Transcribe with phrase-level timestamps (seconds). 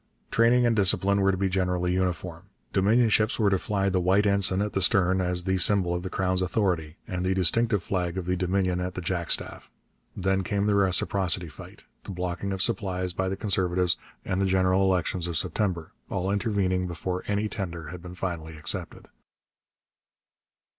[0.31, 2.45] Training and discipline were to be generally uniform.
[2.73, 6.01] Dominion ships were to fly the white ensign at the stern as the symbol of
[6.01, 9.69] the Crown's authority and the distinctive flag of the Dominion at the jack staff.
[10.17, 13.95] Then came the reciprocity fight, the blocking of supplies by the Conservatives,
[14.25, 19.07] and the general elections of September, all intervening before any tender had been finally accepted.